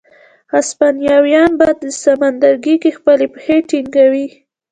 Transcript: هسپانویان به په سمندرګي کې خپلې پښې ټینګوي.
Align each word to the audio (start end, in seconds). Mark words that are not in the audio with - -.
هسپانویان 0.53 1.51
به 1.59 1.67
په 1.79 1.87
سمندرګي 2.03 2.75
کې 2.81 2.91
خپلې 2.97 3.25
پښې 3.33 3.57
ټینګوي. 3.69 4.27